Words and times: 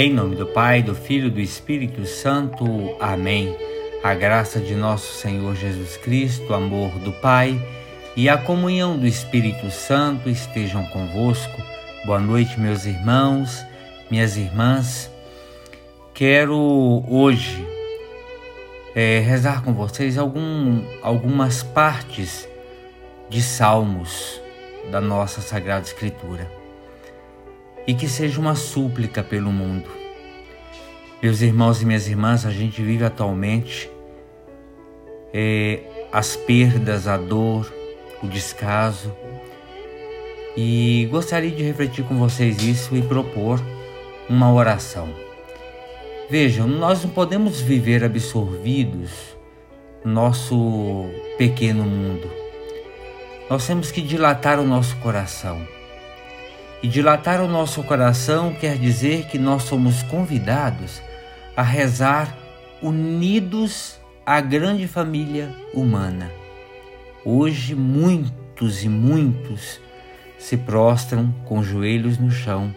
Em 0.00 0.10
nome 0.10 0.34
do 0.34 0.46
Pai, 0.46 0.82
do 0.82 0.94
Filho 0.94 1.26
e 1.26 1.30
do 1.30 1.40
Espírito 1.42 2.06
Santo. 2.06 2.64
Amém. 2.98 3.54
A 4.02 4.14
graça 4.14 4.58
de 4.58 4.74
nosso 4.74 5.12
Senhor 5.12 5.54
Jesus 5.54 5.98
Cristo, 5.98 6.50
o 6.50 6.54
amor 6.54 6.88
do 7.00 7.12
Pai 7.12 7.60
e 8.16 8.26
a 8.26 8.38
comunhão 8.38 8.96
do 8.96 9.06
Espírito 9.06 9.70
Santo 9.70 10.30
estejam 10.30 10.86
convosco. 10.86 11.62
Boa 12.06 12.18
noite, 12.18 12.58
meus 12.58 12.86
irmãos, 12.86 13.62
minhas 14.10 14.38
irmãs. 14.38 15.10
Quero 16.14 17.04
hoje 17.06 17.62
é, 18.94 19.18
rezar 19.18 19.62
com 19.62 19.74
vocês 19.74 20.16
algum, 20.16 20.82
algumas 21.02 21.62
partes 21.62 22.48
de 23.28 23.42
Salmos 23.42 24.40
da 24.90 24.98
nossa 24.98 25.42
Sagrada 25.42 25.84
Escritura 25.84 26.59
e 27.90 27.94
que 27.94 28.08
seja 28.08 28.40
uma 28.40 28.54
súplica 28.54 29.20
pelo 29.20 29.50
mundo. 29.50 29.90
Meus 31.20 31.40
irmãos 31.40 31.82
e 31.82 31.84
minhas 31.84 32.06
irmãs, 32.06 32.46
a 32.46 32.50
gente 32.52 32.80
vive 32.80 33.02
atualmente 33.02 33.90
é, 35.34 35.80
as 36.12 36.36
perdas, 36.36 37.08
a 37.08 37.16
dor, 37.16 37.68
o 38.22 38.28
descaso 38.28 39.12
e 40.56 41.08
gostaria 41.10 41.50
de 41.50 41.64
refletir 41.64 42.04
com 42.04 42.16
vocês 42.16 42.62
isso 42.62 42.94
e 42.94 43.02
propor 43.02 43.60
uma 44.28 44.52
oração. 44.52 45.08
Vejam, 46.30 46.68
nós 46.68 47.02
não 47.02 47.10
podemos 47.10 47.60
viver 47.60 48.04
absorvidos 48.04 49.10
no 50.04 50.12
nosso 50.12 51.06
pequeno 51.36 51.82
mundo. 51.82 52.30
Nós 53.50 53.66
temos 53.66 53.90
que 53.90 54.00
dilatar 54.00 54.60
o 54.60 54.64
nosso 54.64 54.96
coração 54.98 55.79
e 56.82 56.88
dilatar 56.88 57.42
o 57.42 57.48
nosso 57.48 57.82
coração 57.82 58.54
quer 58.54 58.78
dizer 58.78 59.26
que 59.26 59.38
nós 59.38 59.64
somos 59.64 60.02
convidados 60.02 61.02
a 61.56 61.62
rezar 61.62 62.36
unidos 62.82 64.00
à 64.24 64.40
grande 64.40 64.86
família 64.86 65.54
humana. 65.74 66.30
Hoje, 67.24 67.74
muitos 67.74 68.82
e 68.82 68.88
muitos 68.88 69.78
se 70.38 70.56
prostram 70.56 71.30
com 71.44 71.62
joelhos 71.62 72.16
no 72.16 72.30
chão, 72.30 72.74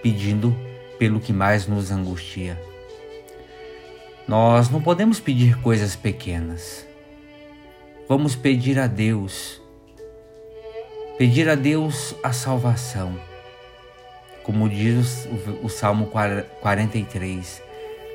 pedindo 0.00 0.56
pelo 0.96 1.18
que 1.18 1.32
mais 1.32 1.66
nos 1.66 1.90
angustia. 1.90 2.60
Nós 4.28 4.70
não 4.70 4.80
podemos 4.80 5.18
pedir 5.18 5.60
coisas 5.60 5.96
pequenas. 5.96 6.86
Vamos 8.08 8.36
pedir 8.36 8.78
a 8.78 8.86
Deus 8.86 9.60
Pedir 11.16 11.48
a 11.48 11.54
Deus 11.54 12.12
a 12.24 12.32
salvação. 12.32 13.14
Como 14.42 14.68
diz 14.68 15.26
o, 15.26 15.66
o 15.66 15.68
Salmo 15.68 16.10
43, 16.60 17.62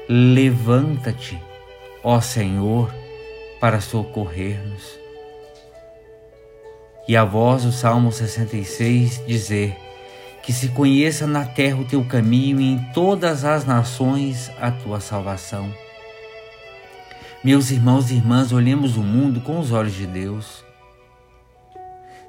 levanta-te, 0.09 1.41
ó 2.03 2.19
Senhor, 2.19 2.94
para 3.58 3.80
socorrer-nos. 3.80 5.00
E 7.08 7.16
a 7.16 7.23
voz 7.23 7.64
do 7.64 7.72
Salmo 7.72 8.11
66 8.11 9.23
dizer: 9.25 9.78
Que 10.44 10.52
se 10.52 10.67
conheça 10.67 11.25
na 11.25 11.45
terra 11.45 11.78
o 11.78 11.86
teu 11.86 12.03
caminho 12.03 12.59
e 12.59 12.73
em 12.73 12.80
todas 12.94 13.45
as 13.45 13.63
nações 13.63 14.52
a 14.59 14.72
tua 14.72 15.00
salvação. 15.00 15.73
Meus 17.41 17.72
irmãos 17.72 18.11
e 18.11 18.16
irmãs, 18.16 18.52
olhemos 18.52 18.97
o 18.97 19.02
mundo 19.02 19.40
com 19.40 19.57
os 19.57 19.72
olhos 19.72 19.94
de 19.94 20.06
Deus 20.06 20.68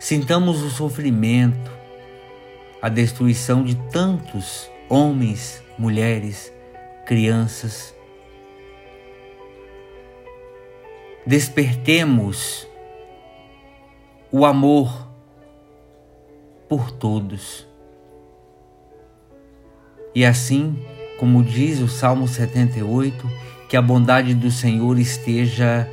Sintamos 0.00 0.62
o 0.62 0.70
sofrimento, 0.70 1.70
a 2.80 2.88
destruição 2.88 3.62
de 3.62 3.74
tantos 3.92 4.70
homens, 4.88 5.62
mulheres, 5.78 6.50
crianças. 7.04 7.94
Despertemos 11.26 12.66
o 14.32 14.46
amor 14.46 15.06
por 16.66 16.90
todos. 16.90 17.68
E 20.14 20.24
assim, 20.24 20.82
como 21.18 21.44
diz 21.44 21.78
o 21.78 21.88
Salmo 21.88 22.26
78, 22.26 23.30
que 23.68 23.76
a 23.76 23.82
bondade 23.82 24.34
do 24.34 24.50
Senhor 24.50 24.98
esteja 24.98 25.86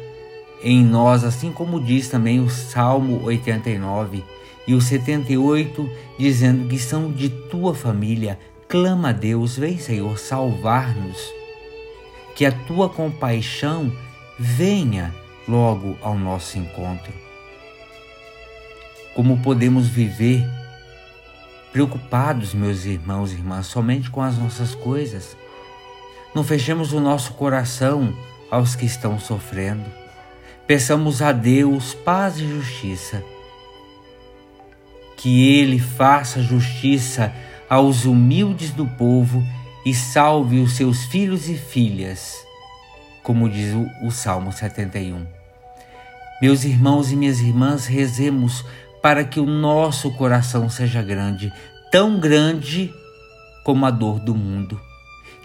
em 0.61 0.83
nós, 0.83 1.23
assim 1.23 1.51
como 1.51 1.79
diz 1.79 2.09
também 2.09 2.39
o 2.39 2.49
Salmo 2.49 3.23
89 3.23 4.23
e 4.65 4.73
o 4.73 4.81
78, 4.81 5.89
dizendo 6.17 6.67
que 6.67 6.79
são 6.79 7.11
de 7.11 7.29
tua 7.29 7.73
família. 7.73 8.39
Clama 8.67 9.09
a 9.09 9.13
Deus, 9.13 9.57
vem 9.57 9.77
Senhor 9.77 10.17
salvar-nos. 10.17 11.31
Que 12.35 12.45
a 12.45 12.51
tua 12.51 12.89
compaixão 12.89 13.91
venha 14.37 15.13
logo 15.47 15.97
ao 16.01 16.17
nosso 16.17 16.57
encontro. 16.57 17.13
Como 19.15 19.39
podemos 19.39 19.87
viver 19.87 20.45
preocupados, 21.71 22.53
meus 22.53 22.85
irmãos 22.85 23.31
e 23.31 23.35
irmãs, 23.35 23.67
somente 23.67 24.09
com 24.09 24.21
as 24.21 24.37
nossas 24.37 24.75
coisas? 24.75 25.37
Não 26.35 26.43
fechemos 26.43 26.93
o 26.93 26.99
nosso 26.99 27.33
coração 27.33 28.13
aos 28.51 28.75
que 28.75 28.85
estão 28.85 29.19
sofrendo 29.19 30.06
Peçamos 30.67 31.21
a 31.21 31.31
Deus 31.31 31.93
paz 31.93 32.37
e 32.37 32.45
justiça. 32.45 33.23
Que 35.15 35.57
Ele 35.57 35.79
faça 35.79 36.43
justiça 36.43 37.33
aos 37.69 38.03
humildes 38.03 38.71
do 38.71 38.85
povo 38.85 39.41
e 39.85 39.93
salve 39.93 40.59
os 40.59 40.73
seus 40.73 41.05
filhos 41.05 41.47
e 41.47 41.55
filhas, 41.55 42.35
como 43.23 43.49
diz 43.49 43.73
o, 43.73 43.87
o 44.05 44.11
Salmo 44.11 44.51
71. 44.51 45.25
Meus 46.41 46.65
irmãos 46.65 47.13
e 47.13 47.15
minhas 47.15 47.39
irmãs, 47.39 47.85
rezemos 47.85 48.65
para 49.01 49.23
que 49.23 49.39
o 49.39 49.45
nosso 49.45 50.11
coração 50.15 50.69
seja 50.69 51.01
grande, 51.01 51.51
tão 51.89 52.19
grande 52.19 52.93
como 53.63 53.85
a 53.85 53.89
dor 53.89 54.19
do 54.19 54.35
mundo. 54.35 54.79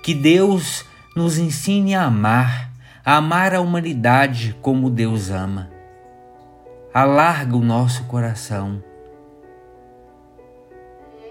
Que 0.03 0.15
Deus 0.15 0.85
nos 1.15 1.39
ensine 1.39 1.95
a 1.95 2.07
amar 2.07 2.72
amar 3.05 3.53
a 3.53 3.61
humanidade 3.61 4.57
como 4.63 4.89
Deus 4.89 5.29
ama. 5.29 5.69
Alarga 6.95 7.57
o 7.57 7.61
nosso 7.61 8.05
coração. 8.05 8.83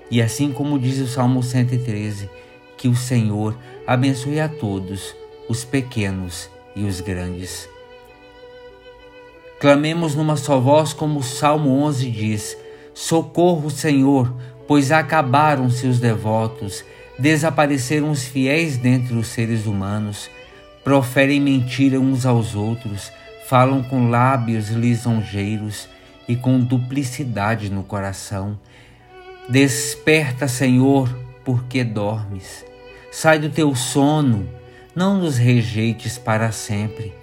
E 0.10 0.22
assim 0.22 0.52
como 0.52 0.78
diz 0.78 1.00
o 1.00 1.08
Salmo 1.08 1.42
113, 1.42 2.30
que 2.76 2.90
o 2.90 2.96
Senhor 2.96 3.58
abençoe 3.88 4.42
a 4.42 4.50
todos, 4.50 5.16
os 5.48 5.64
pequenos 5.64 6.50
e 6.76 6.84
os 6.84 7.00
grandes. 7.00 7.70
Clamemos 9.62 10.14
numa 10.14 10.36
só 10.36 10.60
voz, 10.60 10.92
como 10.92 11.20
o 11.20 11.24
Salmo 11.24 11.70
11 11.84 12.12
diz: 12.12 12.58
Socorro, 12.94 13.70
Senhor, 13.70 14.36
pois 14.68 14.92
acabaram 14.92 15.70
seus 15.70 16.02
devotos, 16.02 16.84
desapareceram 17.18 18.12
os 18.12 18.26
fiéis 18.26 18.76
dentre 18.76 19.16
os 19.16 19.28
seres 19.28 19.66
humanos 19.66 20.30
proferem 20.84 21.40
mentira 21.40 22.00
uns 22.00 22.26
aos 22.26 22.56
outros, 22.56 23.12
falam 23.48 23.84
com 23.84 24.10
lábios 24.10 24.70
lisonjeiros 24.70 25.88
e 26.28 26.36
com 26.36 26.60
duplicidade 26.60 27.70
no 27.70 27.84
coração. 27.84 28.58
Desperta, 29.50 30.48
Senhor, 30.48 31.14
porque 31.44 31.84
dormes. 31.84 32.66
Sai 33.12 33.40
do 33.40 33.50
teu 33.50 33.76
sono, 33.76 34.48
não 34.96 35.18
nos 35.18 35.38
rejeites 35.38 36.18
para 36.18 36.52
sempre, 36.52 37.14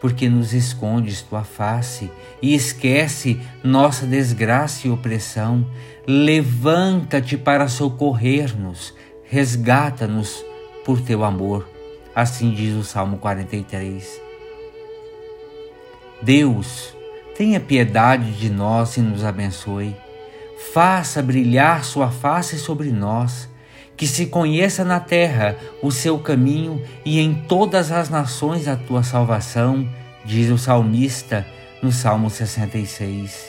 porque 0.00 0.28
nos 0.28 0.54
escondes 0.54 1.22
tua 1.22 1.42
face 1.42 2.10
e 2.40 2.54
esquece 2.54 3.40
nossa 3.64 4.06
desgraça 4.06 4.86
e 4.86 4.90
opressão. 4.90 5.66
Levanta-te 6.06 7.36
para 7.36 7.66
socorrer-nos, 7.66 8.94
resgata-nos 9.24 10.44
por 10.84 11.00
teu 11.00 11.24
amor 11.24 11.77
Assim 12.18 12.50
diz 12.50 12.74
o 12.74 12.82
Salmo 12.82 13.18
43. 13.18 14.20
Deus, 16.20 16.92
tenha 17.36 17.60
piedade 17.60 18.32
de 18.32 18.50
nós 18.50 18.96
e 18.96 19.00
nos 19.00 19.24
abençoe. 19.24 19.94
Faça 20.74 21.22
brilhar 21.22 21.84
sua 21.84 22.10
face 22.10 22.58
sobre 22.58 22.90
nós, 22.90 23.48
que 23.96 24.04
se 24.04 24.26
conheça 24.26 24.84
na 24.84 24.98
terra 24.98 25.56
o 25.80 25.92
seu 25.92 26.18
caminho 26.18 26.82
e 27.04 27.20
em 27.20 27.32
todas 27.32 27.92
as 27.92 28.10
nações 28.10 28.66
a 28.66 28.74
tua 28.74 29.04
salvação, 29.04 29.88
diz 30.24 30.50
o 30.50 30.58
salmista 30.58 31.46
no 31.80 31.92
Salmo 31.92 32.28
66. 32.28 33.48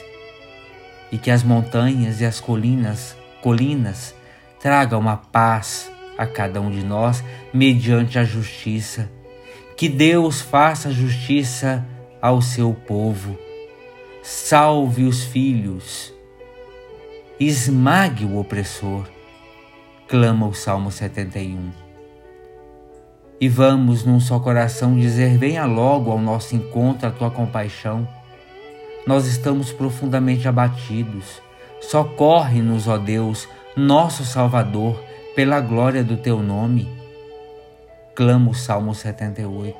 E 1.11 1.17
que 1.17 1.31
as 1.31 1.41
montanhas 1.41 2.21
e 2.21 2.25
as 2.25 2.39
colinas, 2.39 3.17
colinas 3.41 4.13
tragam 4.59 5.09
a 5.09 5.17
paz 5.17 5.89
a 6.19 6.27
cada 6.27 6.59
um 6.59 6.69
de 6.69 6.83
nós 6.83 7.23
mediante 7.53 8.19
a 8.19 8.25
justiça. 8.25 9.09
Que 9.77 9.87
Deus 9.87 10.41
faça 10.41 10.91
justiça 10.91 11.87
ao 12.21 12.41
seu 12.41 12.73
povo. 12.73 13.39
Salve 14.21 15.05
os 15.05 15.23
filhos. 15.23 16.13
Esmague 17.39 18.25
o 18.25 18.37
opressor. 18.37 19.07
Clama 20.09 20.45
o 20.45 20.53
Salmo 20.53 20.91
71. 20.91 21.71
e 23.41 23.47
vamos 23.47 24.03
num 24.03 24.19
só 24.19 24.39
coração 24.39 24.97
dizer: 24.97 25.37
Venha 25.37 25.63
logo 25.65 26.11
ao 26.11 26.19
nosso 26.19 26.53
encontro 26.53 27.07
a 27.07 27.11
tua 27.11 27.31
compaixão. 27.31 28.05
Nós 29.07 29.25
estamos 29.25 29.71
profundamente 29.71 30.49
abatidos. 30.49 31.41
Socorre-nos, 31.79 32.89
ó 32.89 32.97
Deus, 32.97 33.47
nosso 33.77 34.25
Salvador, 34.25 35.01
pela 35.39 35.61
glória 35.61 36.03
do 36.03 36.17
teu 36.17 36.43
nome. 36.43 36.85
Clama 38.13 38.51
o 38.51 38.53
Salmo 38.53 38.93
78. 38.93 39.77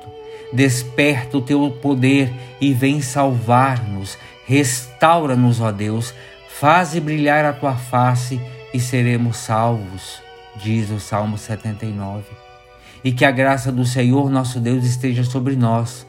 Desperta 0.54 1.36
o 1.36 1.42
teu 1.42 1.70
poder 1.82 2.32
e 2.58 2.72
vem 2.72 3.02
salvar-nos. 3.02 4.16
Restaura-nos, 4.46 5.60
ó 5.60 5.70
Deus. 5.70 6.14
Faze 6.48 6.98
brilhar 6.98 7.44
a 7.44 7.52
tua 7.52 7.76
face 7.76 8.40
e 8.72 8.80
seremos 8.80 9.36
salvos, 9.36 10.22
diz 10.56 10.88
o 10.88 10.98
Salmo 10.98 11.36
79 11.36 12.24
e 13.04 13.12
que 13.12 13.26
a 13.26 13.30
graça 13.30 13.70
do 13.70 13.84
Senhor 13.84 14.30
nosso 14.30 14.60
Deus 14.60 14.82
esteja 14.86 15.24
sobre 15.24 15.56
nós 15.56 16.06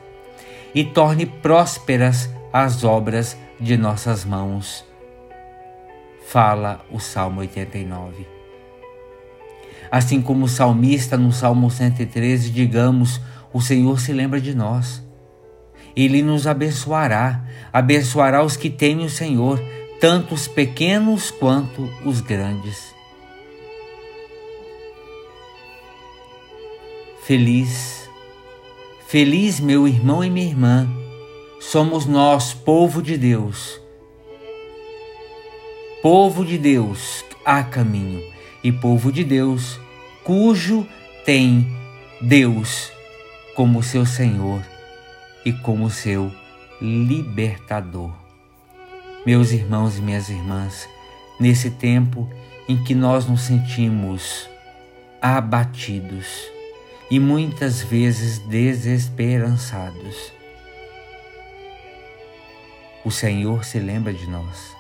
e 0.73 0.85
torne 0.85 1.25
prósperas 1.25 2.29
as 2.53 2.85
obras 2.85 3.37
de 3.59 3.75
nossas 3.75 4.23
mãos. 4.23 4.85
Fala 6.25 6.85
o 6.89 7.01
Salmo 7.01 7.41
89. 7.41 8.40
Assim 9.91 10.21
como 10.21 10.45
o 10.45 10.47
salmista 10.47 11.17
no 11.17 11.33
Salmo 11.33 11.69
113, 11.69 12.49
digamos: 12.49 13.19
O 13.51 13.59
Senhor 13.59 13.99
se 13.99 14.13
lembra 14.13 14.39
de 14.39 14.55
nós. 14.55 15.03
Ele 15.95 16.21
nos 16.21 16.47
abençoará, 16.47 17.43
abençoará 17.73 18.43
os 18.43 18.55
que 18.55 18.69
temem 18.69 19.05
o 19.05 19.09
Senhor, 19.09 19.61
tanto 19.99 20.33
os 20.33 20.47
pequenos 20.47 21.29
quanto 21.29 21.89
os 22.05 22.21
grandes. 22.21 22.95
Feliz, 27.23 28.09
feliz 29.07 29.59
meu 29.59 29.87
irmão 29.87 30.23
e 30.23 30.29
minha 30.29 30.47
irmã, 30.47 30.89
somos 31.59 32.05
nós, 32.05 32.53
povo 32.53 33.01
de 33.01 33.17
Deus. 33.17 33.79
Povo 36.01 36.43
de 36.43 36.57
Deus 36.57 37.23
há 37.45 37.63
caminho, 37.63 38.21
e 38.63 38.71
povo 38.71 39.11
de 39.11 39.23
Deus, 39.23 39.79
cujo 40.23 40.87
tem 41.25 41.67
Deus 42.21 42.91
como 43.55 43.83
seu 43.83 44.05
Senhor 44.05 44.61
e 45.45 45.51
como 45.51 45.89
seu 45.89 46.31
libertador. 46.81 48.13
Meus 49.25 49.51
irmãos 49.51 49.97
e 49.97 50.01
minhas 50.01 50.29
irmãs, 50.29 50.87
nesse 51.39 51.71
tempo 51.71 52.29
em 52.67 52.83
que 52.83 52.95
nós 52.95 53.25
nos 53.25 53.41
sentimos 53.41 54.49
abatidos, 55.21 56.25
e 57.11 57.19
muitas 57.19 57.81
vezes 57.81 58.39
desesperançados. 58.39 60.31
O 63.03 63.11
Senhor 63.11 63.65
se 63.65 63.79
lembra 63.79 64.13
de 64.13 64.27
nós. 64.29 64.75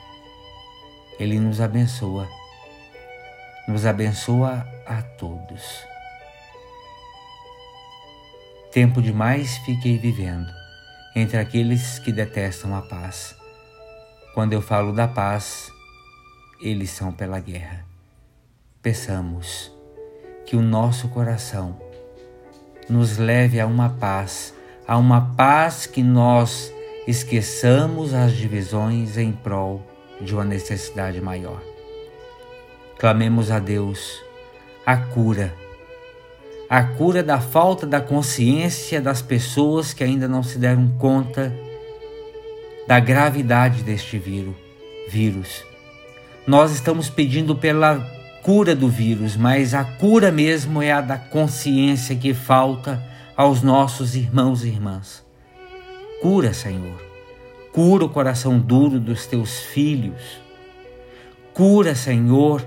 Ele 1.19 1.37
nos 1.39 1.59
abençoa. 1.59 2.40
Nos 3.71 3.85
abençoa 3.85 4.67
a 4.85 5.01
todos. 5.01 5.85
Tempo 8.69 9.01
demais 9.01 9.59
fiquei 9.59 9.97
vivendo 9.97 10.51
entre 11.15 11.37
aqueles 11.37 11.97
que 11.97 12.11
detestam 12.11 12.75
a 12.75 12.81
paz. 12.81 13.33
Quando 14.33 14.51
eu 14.51 14.61
falo 14.61 14.91
da 14.91 15.07
paz, 15.07 15.71
eles 16.61 16.89
são 16.89 17.13
pela 17.13 17.39
guerra. 17.39 17.85
Peçamos 18.81 19.71
que 20.45 20.57
o 20.57 20.61
nosso 20.61 21.07
coração 21.07 21.79
nos 22.89 23.17
leve 23.17 23.57
a 23.57 23.65
uma 23.65 23.91
paz, 23.91 24.53
a 24.85 24.97
uma 24.97 25.33
paz 25.37 25.85
que 25.85 26.03
nós 26.03 26.73
esqueçamos 27.07 28.13
as 28.13 28.33
divisões 28.33 29.17
em 29.17 29.31
prol 29.31 29.81
de 30.19 30.35
uma 30.35 30.43
necessidade 30.43 31.21
maior. 31.21 31.70
Clamemos 33.01 33.49
a 33.49 33.57
Deus 33.57 34.21
a 34.85 34.95
cura, 34.95 35.51
a 36.69 36.83
cura 36.83 37.23
da 37.23 37.41
falta 37.41 37.87
da 37.87 37.99
consciência 37.99 39.01
das 39.01 39.23
pessoas 39.23 39.91
que 39.91 40.03
ainda 40.03 40.27
não 40.27 40.43
se 40.43 40.59
deram 40.59 40.87
conta 40.99 41.51
da 42.87 42.99
gravidade 42.99 43.81
deste 43.81 44.19
vírus. 44.19 44.53
vírus. 45.09 45.65
Nós 46.45 46.71
estamos 46.71 47.09
pedindo 47.09 47.55
pela 47.55 48.07
cura 48.43 48.75
do 48.75 48.87
vírus, 48.87 49.35
mas 49.35 49.73
a 49.73 49.83
cura 49.83 50.31
mesmo 50.31 50.79
é 50.79 50.91
a 50.91 51.01
da 51.01 51.17
consciência 51.17 52.15
que 52.15 52.35
falta 52.35 53.03
aos 53.35 53.63
nossos 53.63 54.15
irmãos 54.15 54.63
e 54.63 54.67
irmãs. 54.67 55.25
Cura, 56.21 56.53
Senhor. 56.53 57.01
Cura 57.73 58.05
o 58.05 58.09
coração 58.09 58.59
duro 58.59 58.99
dos 58.99 59.25
teus 59.25 59.59
filhos. 59.59 60.39
Cura, 61.51 61.95
Senhor, 61.95 62.63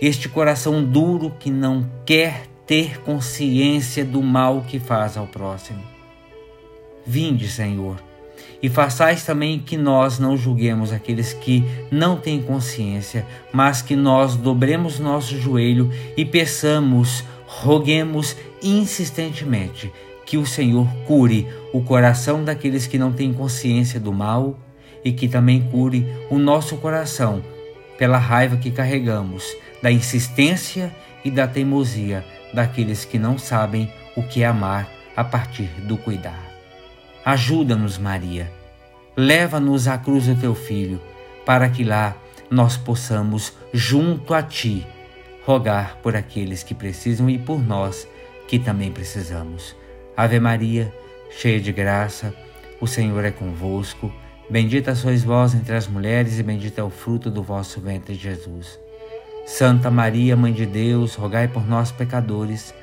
este 0.00 0.28
coração 0.28 0.84
duro 0.84 1.34
que 1.38 1.50
não 1.50 1.88
quer 2.06 2.46
ter 2.66 3.00
consciência 3.00 4.04
do 4.04 4.22
mal 4.22 4.62
que 4.66 4.78
faz 4.78 5.16
ao 5.16 5.26
próximo. 5.26 5.82
Vinde, 7.06 7.48
Senhor 7.48 8.10
e 8.62 8.68
façais 8.68 9.24
também 9.24 9.58
que 9.58 9.76
nós 9.76 10.18
não 10.18 10.36
julguemos 10.36 10.92
aqueles 10.92 11.32
que 11.32 11.64
não 11.90 12.16
têm 12.16 12.42
consciência, 12.42 13.26
mas 13.52 13.80
que 13.80 13.96
nós 13.96 14.36
dobremos 14.36 14.98
nosso 14.98 15.38
joelho 15.38 15.90
e 16.16 16.24
peçamos, 16.24 17.24
roguemos 17.46 18.36
insistentemente 18.62 19.90
que 20.26 20.36
o 20.36 20.46
Senhor 20.46 20.86
cure 21.06 21.48
o 21.72 21.80
coração 21.80 22.44
daqueles 22.44 22.86
que 22.86 22.98
não 22.98 23.12
têm 23.12 23.32
consciência 23.32 23.98
do 23.98 24.12
mal 24.12 24.58
e 25.04 25.12
que 25.12 25.26
também 25.26 25.62
cure 25.70 26.06
o 26.28 26.38
nosso 26.38 26.76
coração 26.76 27.42
pela 27.98 28.18
raiva 28.18 28.56
que 28.56 28.70
carregamos, 28.70 29.44
da 29.82 29.90
insistência 29.90 30.94
e 31.24 31.30
da 31.30 31.46
teimosia 31.46 32.24
daqueles 32.52 33.04
que 33.04 33.18
não 33.18 33.38
sabem 33.38 33.92
o 34.16 34.22
que 34.22 34.42
é 34.42 34.46
amar 34.46 34.88
a 35.16 35.24
partir 35.24 35.68
do 35.82 35.96
cuidar. 35.96 36.50
Ajuda-nos, 37.24 37.98
Maria. 37.98 38.50
Leva-nos 39.16 39.86
à 39.86 39.98
cruz 39.98 40.26
do 40.26 40.34
teu 40.34 40.54
filho, 40.54 41.00
para 41.44 41.68
que 41.68 41.84
lá 41.84 42.16
nós 42.50 42.76
possamos, 42.76 43.52
junto 43.72 44.34
a 44.34 44.42
ti, 44.42 44.86
rogar 45.44 45.98
por 46.02 46.16
aqueles 46.16 46.62
que 46.62 46.74
precisam 46.74 47.28
e 47.28 47.38
por 47.38 47.60
nós 47.62 48.08
que 48.48 48.58
também 48.58 48.90
precisamos. 48.90 49.76
Ave 50.16 50.40
Maria, 50.40 50.92
cheia 51.30 51.60
de 51.60 51.72
graça, 51.72 52.34
o 52.80 52.86
Senhor 52.86 53.24
é 53.24 53.30
convosco. 53.30 54.12
Bendita 54.48 54.94
sois 54.94 55.22
vós 55.22 55.54
entre 55.54 55.76
as 55.76 55.86
mulheres, 55.86 56.38
e 56.38 56.42
bendito 56.42 56.78
é 56.78 56.82
o 56.82 56.90
fruto 56.90 57.30
do 57.30 57.42
vosso 57.42 57.80
ventre, 57.80 58.14
Jesus. 58.14 58.80
Santa 59.50 59.90
Maria, 59.90 60.36
Mãe 60.36 60.52
de 60.52 60.66
Deus, 60.66 61.14
rogai 61.14 61.48
por 61.48 61.66
nós, 61.66 61.90
pecadores, 61.92 62.74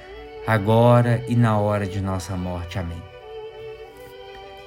agora 0.45 1.23
e 1.27 1.35
na 1.35 1.57
hora 1.57 1.85
de 1.85 2.01
nossa 2.01 2.35
morte. 2.35 2.77
Amém 2.79 3.17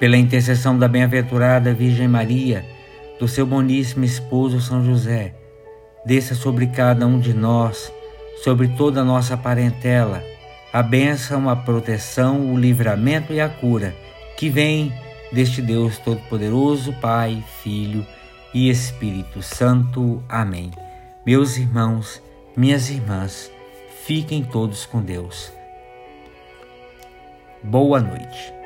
pela 0.00 0.16
intercessão 0.16 0.78
da 0.78 0.88
bem-aventurada 0.88 1.74
Virgem 1.74 2.08
Maria, 2.08 2.64
do 3.20 3.28
seu 3.28 3.44
boníssimo 3.44 4.02
esposo 4.02 4.58
São 4.58 4.82
José, 4.82 5.34
desça 6.06 6.34
sobre 6.34 6.68
cada 6.68 7.06
um 7.06 7.20
de 7.20 7.34
nós, 7.34 7.92
sobre 8.42 8.68
toda 8.68 9.02
a 9.02 9.04
nossa 9.04 9.36
parentela, 9.36 10.24
a 10.72 10.82
bênção, 10.82 11.50
a 11.50 11.54
proteção, 11.54 12.50
o 12.50 12.58
livramento 12.58 13.30
e 13.34 13.40
a 13.42 13.48
cura 13.50 13.94
que 14.38 14.48
vem 14.48 14.90
deste 15.30 15.60
Deus 15.60 15.98
Todo-Poderoso, 15.98 16.94
Pai, 16.94 17.44
Filho 17.62 18.06
e 18.54 18.70
Espírito 18.70 19.42
Santo. 19.42 20.24
Amém. 20.26 20.70
Meus 21.24 21.58
irmãos, 21.58 22.22
minhas 22.56 22.88
irmãs, 22.88 23.52
fiquem 24.04 24.42
todos 24.42 24.86
com 24.86 25.02
Deus. 25.02 25.52
Boa 27.62 28.00
noite. 28.00 28.59